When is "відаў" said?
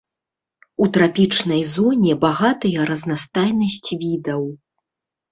4.05-4.41